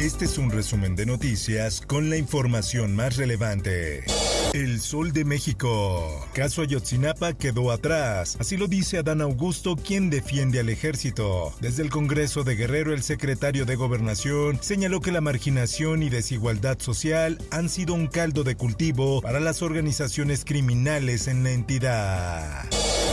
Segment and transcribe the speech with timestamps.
[0.00, 4.02] Este es un resumen de noticias con la información más relevante.
[4.54, 6.26] El Sol de México.
[6.32, 8.38] Caso Ayotzinapa quedó atrás.
[8.40, 11.52] Así lo dice Adán Augusto, quien defiende al ejército.
[11.60, 16.78] Desde el Congreso de Guerrero, el secretario de Gobernación señaló que la marginación y desigualdad
[16.78, 22.64] social han sido un caldo de cultivo para las organizaciones criminales en la entidad.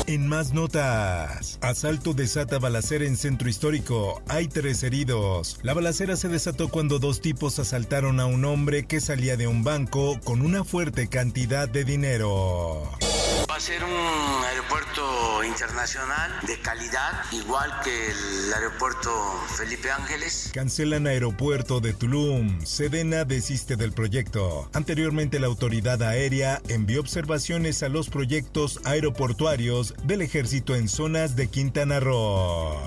[0.09, 4.21] En más notas, asalto desata balacera en centro histórico.
[4.29, 5.59] Hay tres heridos.
[5.63, 9.65] La balacera se desató cuando dos tipos asaltaron a un hombre que salía de un
[9.65, 12.89] banco con una fuerte cantidad de dinero.
[13.57, 19.09] A ser un aeropuerto internacional de calidad, igual que el aeropuerto
[19.57, 20.51] Felipe Ángeles.
[20.53, 22.63] Cancelan aeropuerto de Tulum.
[22.63, 24.69] Sedena desiste del proyecto.
[24.73, 31.47] Anteriormente la autoridad aérea envió observaciones a los proyectos aeroportuarios del ejército en zonas de
[31.47, 32.77] Quintana Roo.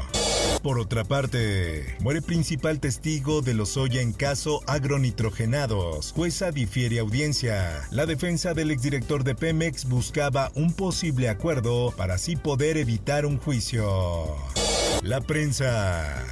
[0.63, 6.13] Por otra parte, muere principal testigo de los Oya en caso agronitrogenados.
[6.13, 7.89] Jueza difiere audiencia.
[7.91, 13.39] La defensa del exdirector de Pemex buscaba un posible acuerdo para así poder evitar un
[13.39, 14.37] juicio.
[15.03, 16.25] La prensa.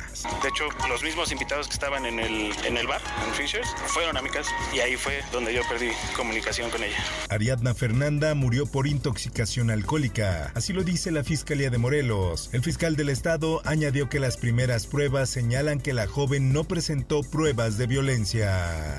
[0.43, 4.17] De hecho, los mismos invitados que estaban en el, en el bar, en Fishers, fueron
[4.17, 6.97] a mi casa y ahí fue donde yo perdí comunicación con ella.
[7.31, 12.51] Ariadna Fernanda murió por intoxicación alcohólica, así lo dice la Fiscalía de Morelos.
[12.53, 17.23] El fiscal del estado añadió que las primeras pruebas señalan que la joven no presentó
[17.23, 18.99] pruebas de violencia.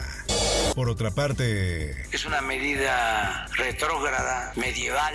[0.76, 5.14] Por otra parte, Es una medida retrógrada, medieval,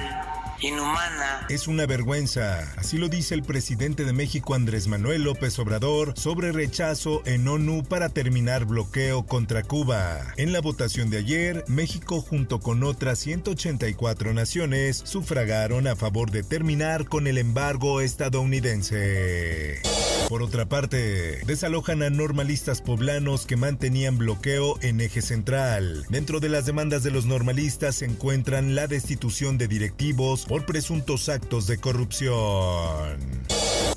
[0.69, 1.47] inhumana.
[1.49, 6.53] es una vergüenza, así lo dice el presidente de México Andrés Manuel López Obrador sobre
[6.53, 10.21] rechazo en ONU para terminar bloqueo contra Cuba.
[10.37, 16.43] En la votación de ayer, México junto con otras 184 naciones sufragaron a favor de
[16.43, 19.83] terminar con el embargo estadounidense.
[20.29, 26.07] Por otra parte, desalojan a normalistas poblanos que mantenían bloqueo en eje central.
[26.09, 31.29] Dentro de las demandas de los normalistas se encuentran la destitución de directivos por presuntos
[31.29, 33.19] actos de corrupción.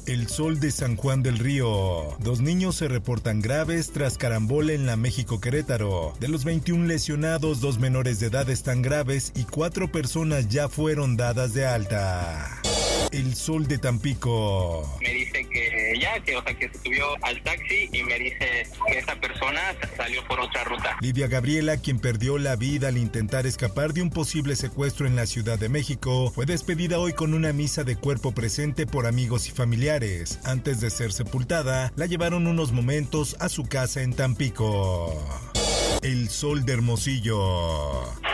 [0.05, 2.15] El sol de San Juan del Río.
[2.19, 6.13] Dos niños se reportan graves tras carambola en la México Querétaro.
[6.19, 11.17] De los 21 lesionados, dos menores de edad están graves y cuatro personas ya fueron
[11.17, 12.61] dadas de alta.
[13.11, 14.97] El sol de Tampico.
[16.35, 19.61] O sea que se subió al taxi y me dice que esa persona
[19.95, 20.97] salió por otra ruta.
[21.01, 25.25] Lidia Gabriela, quien perdió la vida al intentar escapar de un posible secuestro en la
[25.25, 29.51] Ciudad de México, fue despedida hoy con una misa de cuerpo presente por amigos y
[29.51, 30.39] familiares.
[30.43, 35.13] Antes de ser sepultada, la llevaron unos momentos a su casa en Tampico.
[36.01, 38.26] El sol de Hermosillo.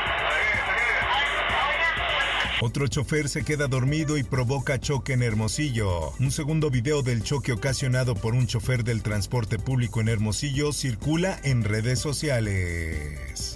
[2.65, 6.13] Otro chofer se queda dormido y provoca choque en Hermosillo.
[6.21, 11.37] Un segundo video del choque ocasionado por un chofer del transporte público en Hermosillo circula
[11.43, 13.53] en redes sociales.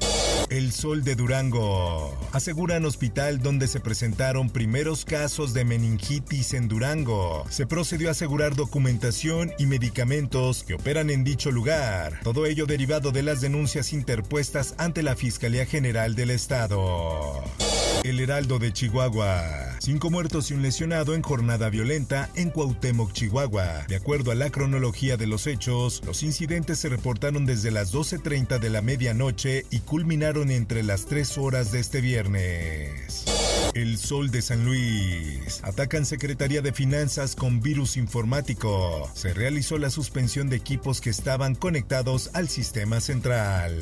[0.49, 2.19] El Sol de Durango.
[2.33, 7.45] Aseguran hospital donde se presentaron primeros casos de meningitis en Durango.
[7.49, 12.19] Se procedió a asegurar documentación y medicamentos que operan en dicho lugar.
[12.23, 17.41] Todo ello derivado de las denuncias interpuestas ante la Fiscalía General del Estado.
[18.07, 19.75] El Heraldo de Chihuahua.
[19.79, 23.83] Cinco muertos y un lesionado en jornada violenta en Cuauhtémoc, Chihuahua.
[23.89, 28.59] De acuerdo a la cronología de los hechos, los incidentes se reportaron desde las 12.30
[28.59, 33.25] de la medianoche y culminaron entre las 3 horas de este viernes.
[33.73, 35.59] El Sol de San Luis.
[35.63, 39.11] Atacan Secretaría de Finanzas con virus informático.
[39.15, 43.75] Se realizó la suspensión de equipos que estaban conectados al sistema central.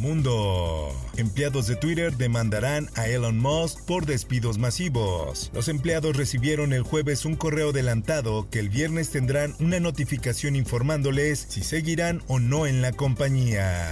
[0.00, 0.92] Mundo.
[1.16, 5.50] Empleados de Twitter demandarán a Elon Musk por despidos masivos.
[5.54, 11.46] Los empleados recibieron el jueves un correo adelantado que el viernes tendrán una notificación informándoles
[11.48, 13.86] si seguirán o no en la compañía.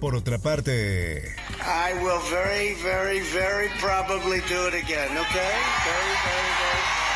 [0.00, 5.54] Por otra parte, I will very, very, very probably do it again, okay?
[5.84, 7.07] Very, very, very.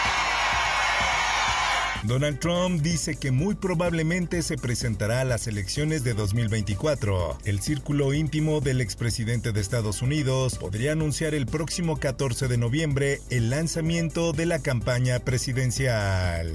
[2.04, 7.38] Donald Trump dice que muy probablemente se presentará a las elecciones de 2024.
[7.44, 13.20] El círculo íntimo del expresidente de Estados Unidos podría anunciar el próximo 14 de noviembre
[13.30, 16.52] el lanzamiento de la campaña presidencial.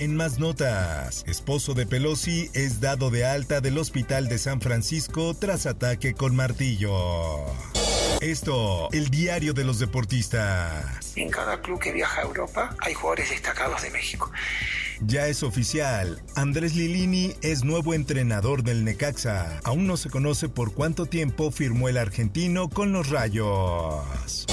[0.00, 5.34] En más notas, esposo de Pelosi es dado de alta del hospital de San Francisco
[5.34, 7.46] tras ataque con martillo.
[8.20, 11.12] Esto, el diario de los deportistas.
[11.14, 14.30] En cada club que viaja a Europa hay jugadores destacados de México.
[15.00, 19.60] Ya es oficial, Andrés Lilini es nuevo entrenador del Necaxa.
[19.62, 24.46] Aún no se conoce por cuánto tiempo firmó el argentino con los Rayos.